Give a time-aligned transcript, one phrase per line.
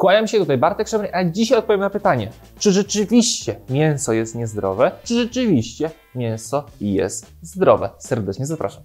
[0.00, 4.92] Kłaniam się tutaj Bartek Szemry, a dzisiaj odpowiem na pytanie, czy rzeczywiście mięso jest niezdrowe,
[5.04, 7.90] czy rzeczywiście mięso jest zdrowe.
[7.98, 8.82] Serdecznie zapraszam.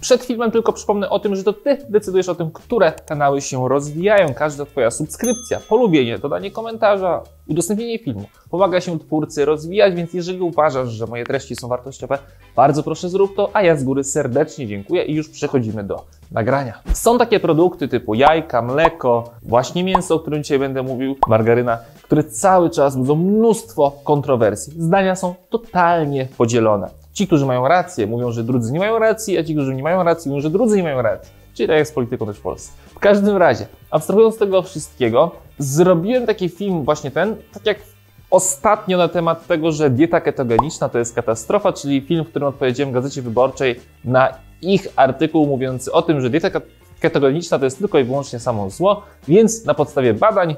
[0.00, 3.68] Przed filmem tylko przypomnę o tym, że to Ty decydujesz o tym, które kanały się
[3.68, 4.34] rozwijają.
[4.34, 10.88] Każda Twoja subskrypcja, polubienie, dodanie komentarza, udostępnienie filmu pomaga się twórcy rozwijać, więc jeżeli uważasz,
[10.88, 12.18] że moje treści są wartościowe,
[12.56, 16.82] bardzo proszę zrób to, a ja z góry serdecznie dziękuję i już przechodzimy do nagrania.
[16.92, 22.24] Są takie produkty typu jajka, mleko, właśnie mięso, o którym dzisiaj będę mówił, margaryna, które
[22.24, 24.72] cały czas budzą mnóstwo kontrowersji.
[24.82, 27.05] Zdania są totalnie podzielone.
[27.16, 30.02] Ci, którzy mają rację, mówią, że drudzy nie mają racji, a ci, którzy nie mają
[30.02, 31.32] racji, mówią, że drudzy nie mają racji.
[31.54, 32.72] Czyli tak jak z polityką też w Polsce.
[32.94, 37.78] W każdym razie, abstrahując z tego wszystkiego, zrobiłem taki film właśnie ten, tak jak
[38.30, 42.94] ostatnio na temat tego, że dieta ketogeniczna to jest katastrofa, czyli film, w którym odpowiedziałem
[42.94, 44.28] Gazecie Wyborczej na
[44.62, 46.60] ich artykuł mówiący o tym, że dieta
[47.00, 50.56] ketogeniczna to jest tylko i wyłącznie samo zło, więc na podstawie badań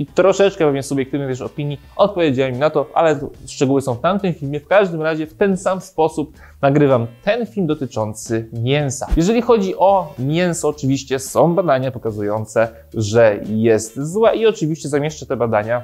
[0.00, 4.60] i troszeczkę pewnie subiektywnej też opinii odpowiedziałem na to, ale szczegóły są w tamtym filmie.
[4.60, 9.06] W każdym razie w ten sam sposób nagrywam ten film dotyczący mięsa.
[9.16, 15.36] Jeżeli chodzi o mięso, oczywiście są badania pokazujące, że jest złe i oczywiście zamieszczę te
[15.36, 15.82] badania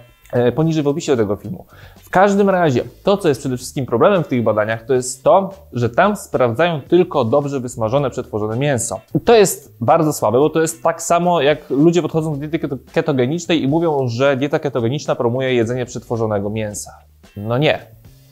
[0.54, 1.66] poniżej w opisie tego filmu.
[1.96, 5.50] W każdym razie, to co jest przede wszystkim problemem w tych badaniach, to jest to,
[5.72, 9.00] że tam sprawdzają tylko dobrze wysmażone, przetworzone mięso.
[9.24, 13.62] To jest bardzo słabe, bo to jest tak samo jak ludzie podchodzą do diety ketogenicznej
[13.62, 16.90] i mówią, że dieta ketogeniczna promuje jedzenie przetworzonego mięsa.
[17.36, 17.78] No nie.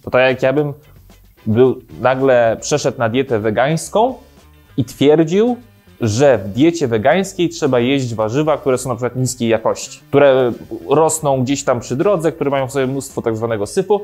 [0.02, 0.72] To tak jak ja bym
[1.46, 4.14] był, nagle przeszedł na dietę wegańską
[4.76, 5.56] i twierdził,
[6.00, 10.52] że w diecie wegańskiej trzeba jeść warzywa, które są na przykład niskiej jakości, które
[10.88, 14.00] rosną gdzieś tam przy drodze, które mają w sobie mnóstwo tak zwanego syfu,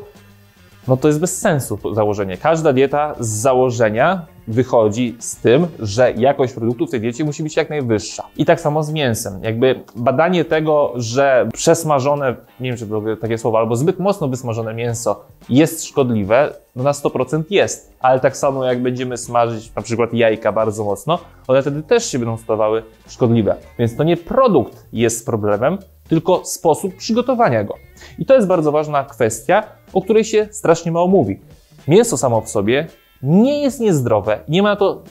[0.89, 2.37] no to jest bez sensu założenie.
[2.37, 7.57] Każda dieta z założenia wychodzi z tym, że jakość produktów w tej diecie musi być
[7.57, 8.23] jak najwyższa.
[8.37, 9.43] I tak samo z mięsem.
[9.43, 14.75] Jakby badanie tego, że przesmażone, nie wiem czy to takie słowo, albo zbyt mocno wysmażone
[14.75, 17.93] mięso jest szkodliwe, no na 100% jest.
[18.01, 21.19] Ale tak samo jak będziemy smażyć na przykład jajka bardzo mocno,
[21.49, 23.57] one wtedy też się będą stawały szkodliwe.
[23.79, 25.79] Więc to nie produkt jest problemem,
[26.11, 27.75] tylko sposób przygotowania go.
[28.19, 29.63] I to jest bardzo ważna kwestia,
[29.93, 31.41] o której się strasznie mało mówi.
[31.89, 32.87] Mięso samo w sobie
[33.23, 34.41] nie jest niezdrowe.
[34.49, 35.03] Nie ma to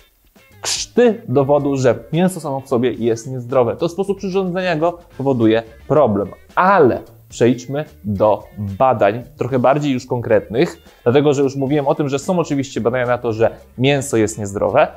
[0.61, 3.75] krzty dowodu, że mięso samo w sobie jest niezdrowe.
[3.75, 6.27] To sposób przyrządzenia go powoduje problem.
[6.55, 12.19] Ale przejdźmy do badań, trochę bardziej już konkretnych, dlatego że już mówiłem o tym, że
[12.19, 14.87] są oczywiście badania na to, że mięso jest niezdrowe,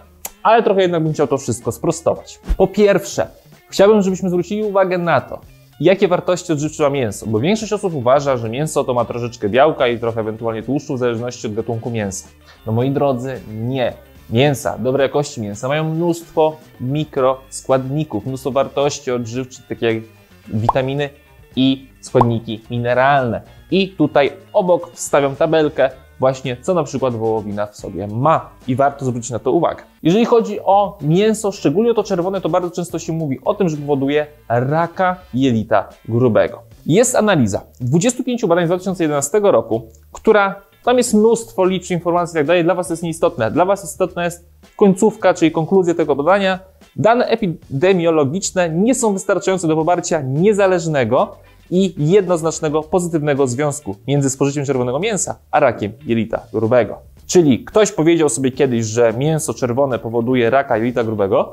[0.42, 2.40] ale trochę jednak bym chciał to wszystko sprostować.
[2.56, 3.26] Po pierwsze,
[3.68, 5.40] chciałbym, żebyśmy zwrócili uwagę na to,
[5.80, 9.88] jakie wartości odżywcze ma mięso, bo większość osób uważa, że mięso to ma troszeczkę białka
[9.88, 12.28] i trochę ewentualnie tłuszczu w zależności od gatunku mięsa.
[12.66, 13.92] No moi drodzy, nie.
[14.30, 20.02] Mięsa, dobrej jakości mięsa mają mnóstwo mikroskładników, mnóstwo wartości odżywczych, takie jak
[20.48, 21.10] witaminy
[21.56, 23.42] i składniki mineralne.
[23.70, 25.90] I tutaj obok wstawiam tabelkę
[26.22, 29.82] właśnie co na przykład wołowina w sobie ma i warto zwrócić na to uwagę.
[30.02, 33.76] Jeżeli chodzi o mięso, szczególnie to czerwone, to bardzo często się mówi o tym, że
[33.76, 36.62] powoduje raka jelita grubego.
[36.86, 42.46] Jest analiza 25 badań z 2011 roku, która tam jest mnóstwo liczb, informacji i tak
[42.46, 42.64] dalej.
[42.64, 43.50] Dla Was jest nieistotne.
[43.50, 46.58] Dla Was istotna jest końcówka, czyli konkluzja tego badania.
[46.96, 51.36] Dane epidemiologiczne nie są wystarczające do poparcia niezależnego
[51.72, 56.98] i jednoznacznego pozytywnego związku między spożyciem czerwonego mięsa a rakiem jelita grubego.
[57.26, 61.52] Czyli ktoś powiedział sobie kiedyś, że mięso czerwone powoduje raka jelita grubego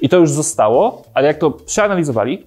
[0.00, 2.46] i to już zostało, ale jak to przeanalizowali,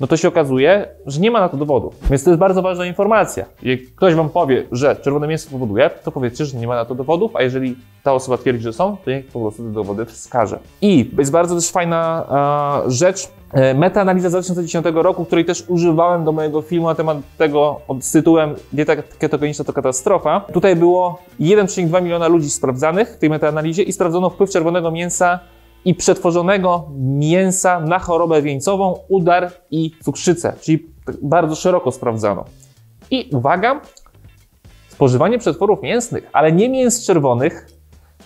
[0.00, 1.92] no to się okazuje, że nie ma na to dowodu.
[2.10, 3.44] Więc to jest bardzo ważna informacja.
[3.62, 6.94] Jak ktoś wam powie, że czerwone mięso powoduje, to powiedzcie, że nie ma na to
[6.94, 10.58] dowodów, a jeżeli ta osoba twierdzi, że są, to niech po prostu te dowody wskaże.
[10.82, 12.24] I jest bardzo też fajna
[12.84, 17.18] uh, rzecz, e, Metaanaliza z 2010 roku, której też używałem do mojego filmu na temat
[17.38, 20.40] tego z tytułem Dieta ketogeniczna to katastrofa.
[20.52, 25.38] Tutaj było 1,2 miliona ludzi sprawdzanych w tej metaanalizie i sprawdzono wpływ czerwonego mięsa
[25.88, 30.86] i przetworzonego mięsa na chorobę wieńcową, udar i cukrzycę, czyli
[31.22, 32.44] bardzo szeroko sprawdzano.
[33.10, 33.80] I uwaga,
[34.88, 37.66] spożywanie przetworów mięsnych, ale nie mięs czerwonych,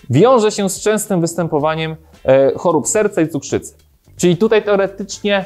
[0.09, 1.95] wiąże się z częstym występowaniem
[2.25, 3.75] e, chorób serca i cukrzycy.
[4.17, 5.45] Czyli tutaj teoretycznie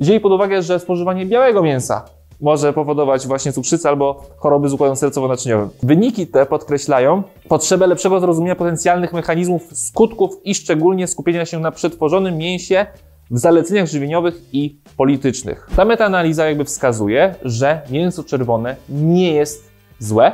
[0.00, 2.04] wzięli pod uwagę, że spożywanie białego mięsa
[2.44, 5.68] może powodować właśnie cukrzycę albo choroby z układem sercowo-naczyniowym.
[5.82, 12.36] Wyniki te podkreślają potrzebę lepszego zrozumienia potencjalnych mechanizmów skutków i szczególnie skupienia się na przetworzonym
[12.36, 12.86] mięsie
[13.30, 15.68] w zaleceniach żywieniowych i politycznych.
[15.76, 20.32] Ta metaanaliza jakby wskazuje, że mięso czerwone nie jest złe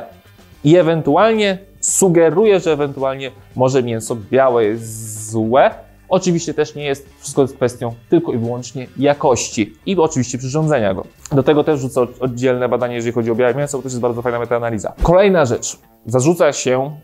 [0.64, 5.70] i ewentualnie sugeruje, że ewentualnie może mięso białe jest złe.
[6.10, 11.04] Oczywiście też nie jest wszystko jest kwestią tylko i wyłącznie jakości i oczywiście przyrządzenia go.
[11.32, 14.22] Do tego też rzucę oddzielne badanie, jeżeli chodzi o białe mięso, bo to jest bardzo
[14.22, 14.92] fajna metaanaliza.
[15.02, 15.78] Kolejna rzecz.
[16.06, 16.96] Zarzuca się,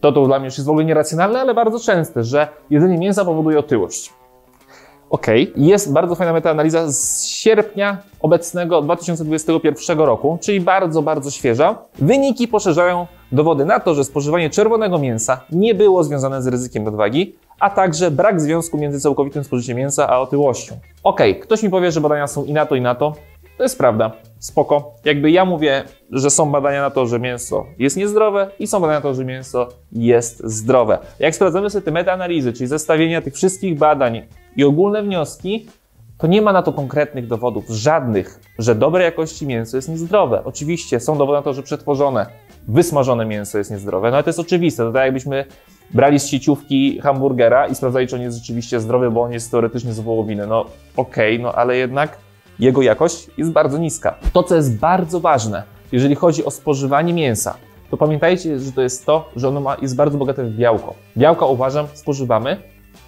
[0.00, 3.24] to to dla mnie już jest w ogóle nieracjonalne, ale bardzo częste, że jedzenie mięsa
[3.24, 4.12] powoduje otyłość.
[5.12, 5.26] OK,
[5.56, 11.78] jest bardzo fajna metaanaliza z sierpnia obecnego 2021 roku, czyli bardzo, bardzo świeża.
[11.98, 17.34] Wyniki poszerzają dowody na to, że spożywanie czerwonego mięsa nie było związane z ryzykiem nadwagi,
[17.60, 20.74] a także brak związku między całkowitym spożyciem mięsa a otyłością.
[21.04, 23.14] OK, ktoś mi powie, że badania są i na to, i na to.
[23.62, 24.12] To jest prawda.
[24.38, 24.94] Spoko.
[25.04, 28.98] Jakby ja mówię, że są badania na to, że mięso jest niezdrowe i są badania
[28.98, 30.98] na to, że mięso jest zdrowe.
[31.18, 34.22] Jak sprawdzamy sobie te metaanalizy, czyli zestawienia tych wszystkich badań
[34.56, 35.66] i ogólne wnioski,
[36.18, 40.44] to nie ma na to konkretnych dowodów, żadnych, że dobrej jakości mięso jest niezdrowe.
[40.44, 42.26] Oczywiście są dowody na to, że przetworzone,
[42.68, 44.82] wysmażone mięso jest niezdrowe, no ale to jest oczywiste.
[44.84, 45.44] To tak jakbyśmy
[45.90, 49.92] brali z sieciówki hamburgera i sprawdzali, czy on jest rzeczywiście zdrowy, bo on jest teoretycznie
[49.92, 50.46] z wołowiny.
[50.46, 50.60] No
[50.96, 52.18] okej, okay, no ale jednak
[52.62, 54.14] jego jakość jest bardzo niska.
[54.32, 55.62] To, co jest bardzo ważne,
[55.92, 57.54] jeżeli chodzi o spożywanie mięsa,
[57.90, 60.94] to pamiętajcie, że to jest to, że ono ma, jest bardzo bogate w białko.
[61.16, 62.56] Białka uważam, spożywamy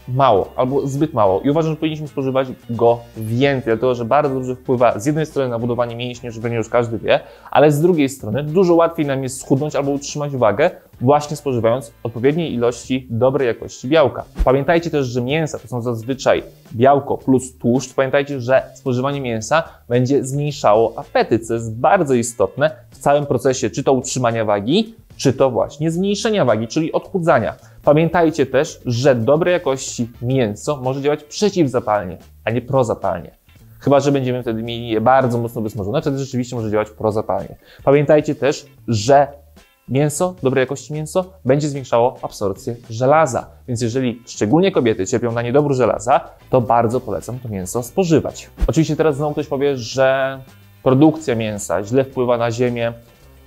[0.09, 4.57] mało albo zbyt mało i uważam, że powinniśmy spożywać go więcej, dlatego że bardzo dobrze
[4.57, 7.21] wpływa z jednej strony na budowanie mięśni, że pewnie już każdy wie,
[7.51, 10.71] ale z drugiej strony dużo łatwiej nam jest schudnąć albo utrzymać wagę
[11.01, 14.25] właśnie spożywając odpowiedniej ilości dobrej jakości białka.
[14.45, 16.43] Pamiętajcie też, że mięsa to są zazwyczaj
[16.75, 17.95] białko plus tłuszcz.
[17.95, 23.85] Pamiętajcie, że spożywanie mięsa będzie zmniejszało apetyt, co jest bardzo istotne w całym procesie czy
[23.85, 27.55] to utrzymania wagi, czy to właśnie zmniejszenia wagi, czyli odchudzania.
[27.85, 33.31] Pamiętajcie też, że dobrej jakości mięso może działać przeciwzapalnie, a nie prozapalnie.
[33.79, 37.57] Chyba, że będziemy wtedy mieli je bardzo mocno wysmażone, wtedy rzeczywiście może działać prozapalnie.
[37.85, 39.29] Pamiętajcie też, że
[39.89, 43.47] mięso, dobrej jakości mięso, będzie zwiększało absorpcję żelaza.
[43.69, 46.21] Więc jeżeli szczególnie kobiety cierpią na niedobór żelaza,
[46.51, 48.51] to bardzo polecam to mięso spożywać.
[48.67, 50.39] Oczywiście teraz znowu ktoś powie, że
[50.83, 52.93] produkcja mięsa źle wpływa na ziemię,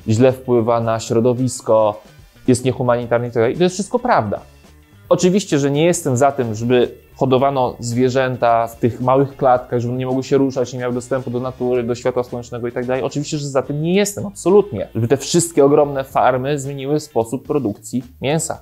[0.08, 2.02] źle wpływa na środowisko,
[2.48, 3.48] jest niehumanitarny itd.
[3.48, 4.42] Tak I to jest wszystko prawda.
[5.10, 10.06] Oczywiście, że nie jestem za tym, żeby hodowano zwierzęta w tych małych klatkach, żeby nie
[10.06, 12.88] mogły się ruszać, nie miały dostępu do natury, do światła słonecznego itd.
[12.88, 14.88] Tak Oczywiście, że za tym nie jestem, absolutnie.
[14.96, 18.60] Żeby te wszystkie ogromne farmy zmieniły sposób produkcji mięsa.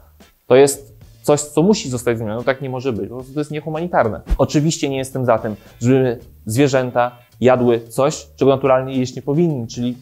[0.47, 2.37] To jest coś, co musi zostać zmienione.
[2.37, 4.21] No tak nie może być, to jest niehumanitarne.
[4.37, 7.11] Oczywiście nie jestem za tym, żeby zwierzęta
[7.41, 9.97] jadły coś, czego naturalnie jeść nie powinny, czyli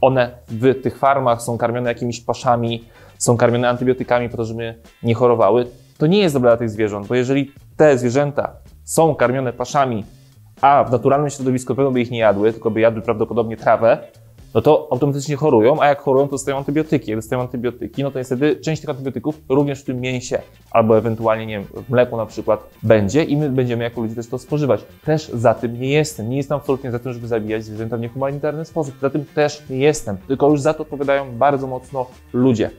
[0.00, 2.84] one w tych farmach są karmione jakimiś paszami,
[3.18, 5.66] są karmione antybiotykami po to, żeby nie chorowały,
[5.98, 8.52] to nie jest dobre dla tych zwierząt, bo jeżeli te zwierzęta
[8.84, 10.04] są karmione paszami,
[10.60, 13.98] a w naturalnym środowisku pewno by ich nie jadły, tylko by jadły prawdopodobnie trawę,
[14.54, 17.10] no to automatycznie chorują, a jak chorują, to dostają antybiotyki.
[17.10, 20.38] Jak dostają antybiotyki, no to niestety część tych antybiotyków również w tym mięsie
[20.70, 24.28] albo ewentualnie, nie wiem, w mleku na przykład będzie i my będziemy jako ludzie też
[24.28, 24.84] to spożywać.
[25.04, 26.30] Też za tym nie jestem.
[26.30, 28.94] Nie jestem absolutnie za tym, żeby zabijać zwierzęta w niehumanitarny sposób.
[29.00, 30.16] Za tym też nie jestem.
[30.28, 32.70] Tylko już za to odpowiadają bardzo mocno ludzie.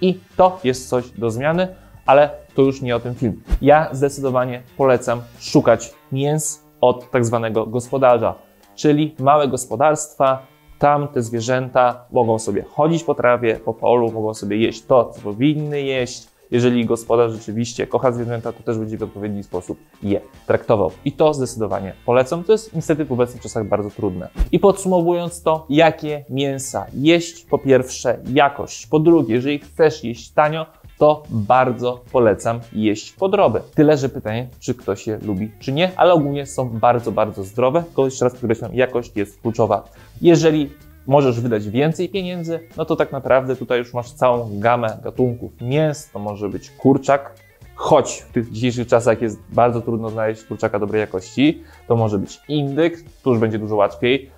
[0.00, 1.68] I to jest coś do zmiany,
[2.06, 3.42] ale to już nie o tym film.
[3.62, 8.34] Ja zdecydowanie polecam szukać mięs od tak zwanego gospodarza,
[8.74, 10.49] czyli małe gospodarstwa,
[10.80, 15.20] tam te zwierzęta mogą sobie chodzić po trawie, po polu, mogą sobie jeść to, co
[15.20, 16.28] powinny jeść.
[16.50, 20.90] Jeżeli gospodarz rzeczywiście kocha zwierzęta, to też będzie w odpowiedni sposób je traktował.
[21.04, 22.44] I to zdecydowanie polecam.
[22.44, 24.28] To jest niestety w obecnych czasach bardzo trudne.
[24.52, 27.44] I podsumowując to, jakie mięsa jeść?
[27.44, 28.86] Po pierwsze, jakość.
[28.86, 30.66] Po drugie, jeżeli chcesz jeść tanio,
[31.00, 33.60] to bardzo polecam jeść podroby.
[33.74, 37.82] Tyle, że pytanie, czy ktoś je lubi, czy nie, ale ogólnie są bardzo, bardzo zdrowe.
[37.82, 39.84] Tylko jeszcze raz podkreślam, jakość jest kluczowa.
[40.22, 40.70] Jeżeli
[41.06, 46.10] możesz wydać więcej pieniędzy, no to tak naprawdę tutaj już masz całą gamę gatunków mięs.
[46.10, 47.34] To może być kurczak,
[47.74, 51.62] choć w tych dzisiejszych czasach jest bardzo trudno znaleźć kurczaka dobrej jakości.
[51.88, 54.30] To może być indyk, tu już będzie dużo łatwiej.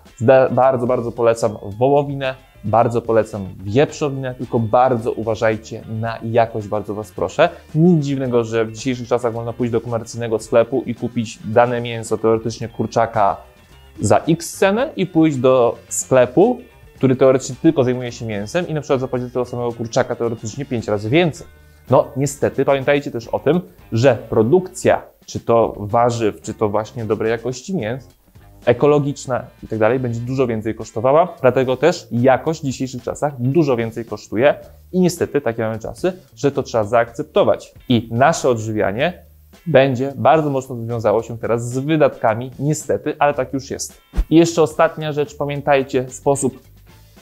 [0.51, 7.49] Bardzo, bardzo polecam wołowinę, bardzo polecam wieprzowinę, tylko bardzo uważajcie na jakość, bardzo Was proszę.
[7.75, 12.19] Nic dziwnego, że w dzisiejszych czasach można pójść do komercyjnego sklepu i kupić dane mięso,
[12.19, 13.37] teoretycznie kurczaka
[14.01, 16.61] za x cenę i pójść do sklepu,
[16.97, 20.89] który teoretycznie tylko zajmuje się mięsem i na przykład zapłacić tego samego kurczaka teoretycznie 5
[20.89, 21.47] razy więcej.
[21.91, 23.61] No niestety pamiętajcie też o tym,
[23.93, 28.09] że produkcja, czy to warzyw, czy to właśnie dobrej jakości mięs,
[28.65, 33.77] ekologiczna i tak dalej, będzie dużo więcej kosztowała, dlatego też jakość w dzisiejszych czasach dużo
[33.77, 34.55] więcej kosztuje
[34.93, 37.75] i niestety takie mamy czasy, że to trzeba zaakceptować.
[37.89, 39.23] I nasze odżywianie
[39.67, 44.01] będzie bardzo mocno związało się teraz z wydatkami, niestety, ale tak już jest.
[44.31, 46.63] I jeszcze ostatnia rzecz, pamiętajcie, sposób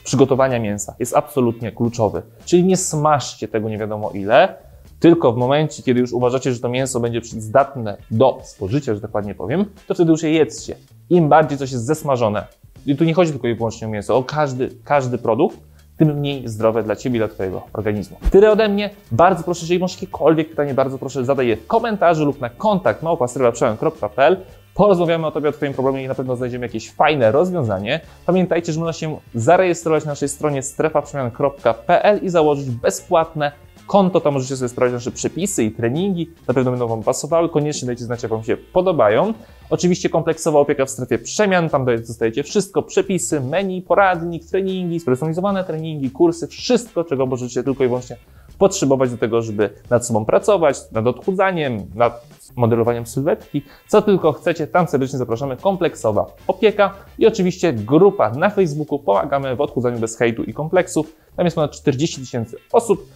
[0.04, 2.22] przygotowania mięsa jest absolutnie kluczowy.
[2.44, 4.54] Czyli nie smaszcie tego nie wiadomo ile,
[5.00, 9.34] tylko w momencie, kiedy już uważacie, że to mięso będzie zdatne do spożycia, że dokładnie
[9.34, 10.76] powiem, to wtedy już je jedzcie.
[11.10, 12.46] Im bardziej coś jest zesmażone,
[12.86, 15.58] i tu nie chodzi tylko i wyłącznie o mięso, o każdy, każdy produkt,
[15.96, 18.16] tym mniej zdrowe dla Ciebie i dla Twojego organizmu.
[18.30, 18.90] Tyle ode mnie.
[19.12, 23.02] Bardzo proszę, jeżeli masz jakiekolwiek pytanie, bardzo proszę zadaj je w komentarzu lub na kontakt
[23.02, 24.36] małpa.pl.
[24.74, 28.00] Porozmawiamy o Tobie, o Twoim problemie i na pewno znajdziemy jakieś fajne rozwiązanie.
[28.26, 33.52] Pamiętajcie, że można się zarejestrować na naszej stronie strefaprzemian.pl i założyć bezpłatne
[33.86, 37.86] konto, tam możecie sobie sprawdzić nasze przepisy i treningi, na pewno będą Wam pasowały, koniecznie
[37.86, 39.34] dajcie znać, jak Wam się podobają.
[39.70, 46.10] Oczywiście kompleksowa opieka w strefie przemian, tam dostajecie wszystko, przepisy, menu, poradnik, treningi, spersonalizowane treningi,
[46.10, 48.16] kursy, wszystko, czego możecie tylko i wyłącznie
[48.58, 54.66] potrzebować do tego, żeby nad sobą pracować, nad odchudzaniem, nad modelowaniem sylwetki, co tylko chcecie,
[54.66, 60.44] tam serdecznie zapraszamy, kompleksowa opieka i oczywiście grupa na Facebooku, pomagamy w odchudzaniu bez hejtu
[60.44, 63.06] i kompleksów, tam jest ponad 40 tysięcy osób,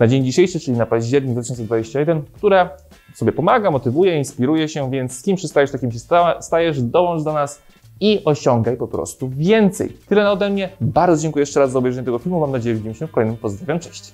[0.00, 2.70] na dzień dzisiejszy, czyli na październik 2021, która
[3.14, 5.98] sobie pomaga, motywuje, inspiruje się, więc z kim przystajesz, takim się
[6.40, 7.62] stajesz, dołącz do nas
[8.00, 9.88] i osiągaj po prostu więcej.
[10.08, 10.68] Tyle ode mnie.
[10.80, 12.40] Bardzo dziękuję jeszcze raz za obejrzenie tego filmu.
[12.40, 13.36] Mam nadzieję, że widzimy się w kolejnym.
[13.36, 14.12] Pozdrawiam, cześć.